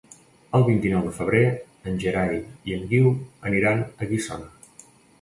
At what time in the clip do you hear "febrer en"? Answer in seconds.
1.17-2.01